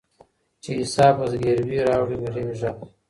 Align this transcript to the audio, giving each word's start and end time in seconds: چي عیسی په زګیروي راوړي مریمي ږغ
چي 0.63 0.71
عیسی 0.79 1.07
په 1.17 1.23
زګیروي 1.31 1.77
راوړي 1.87 2.17
مریمي 2.23 2.55
ږغ 2.59 2.75